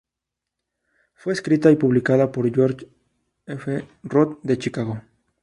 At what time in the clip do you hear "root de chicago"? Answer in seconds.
4.01-4.99